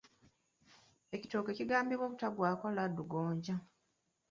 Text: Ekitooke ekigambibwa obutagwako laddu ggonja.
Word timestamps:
Ekitooke 1.15 1.49
ekigambibwa 1.51 2.05
obutagwako 2.07 2.65
laddu 2.75 3.03
ggonja. 3.09 3.55